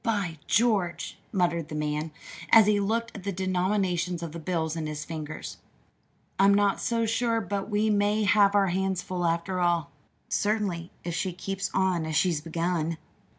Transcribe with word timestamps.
"By 0.03 0.39
George!" 0.47 1.19
muttered 1.31 1.67
the 1.69 1.75
man, 1.75 2.09
as 2.49 2.65
he 2.65 2.79
looked 2.79 3.11
at 3.15 3.23
the 3.23 3.31
denominations 3.31 4.23
of 4.23 4.31
the 4.31 4.39
bills 4.39 4.75
in 4.75 4.87
his 4.87 5.05
fingers. 5.05 5.57
"I'm 6.39 6.55
not 6.55 6.81
so 6.81 7.05
sure 7.05 7.39
but 7.39 7.69
we 7.69 7.91
may 7.91 8.23
have 8.23 8.55
our 8.55 8.69
hands 8.69 9.03
full, 9.03 9.27
after 9.27 9.59
all 9.59 9.91
certainly, 10.27 10.89
if 11.03 11.13
she 11.13 11.31
keeps 11.33 11.69
on 11.75 12.07
as 12.07 12.15
she's 12.15 12.41
begun!" 12.41 12.97